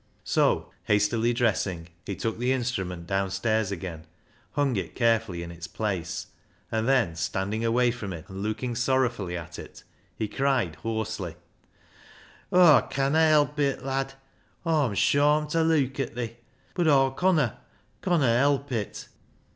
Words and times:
So, 0.23 0.71
hastily 0.85 1.31
dressing, 1.31 1.89
he 2.07 2.15
took 2.15 2.39
the 2.39 2.51
instrument 2.51 3.05
down 3.05 3.29
stairs 3.29 3.71
again, 3.71 4.07
hung 4.53 4.75
it 4.75 4.95
carefully 4.95 5.43
in 5.43 5.51
its 5.51 5.67
place, 5.67 6.25
and 6.71 6.87
then 6.87 7.15
standing 7.15 7.63
away 7.63 7.91
from 7.91 8.11
it 8.11 8.27
and 8.27 8.41
looking 8.41 8.73
sorrow 8.73 9.09
fully 9.09 9.37
at 9.37 9.59
it, 9.59 9.83
he 10.15 10.27
cried 10.27 10.77
hoarsely 10.77 11.35
—"Aw 12.51 12.81
conna 12.89 13.27
help 13.27 13.59
it, 13.59 13.85
lad! 13.85 14.15
Aw'm 14.65 14.95
shawmed 14.95 15.51
ta 15.51 15.61
leuk 15.61 15.99
at 15.99 16.15
thi, 16.15 16.35
bud 16.73 16.87
Aw 16.87 17.11
conna, 17.11 17.59
conna 18.01 18.39
help 18.39 18.71
it." 18.71 19.07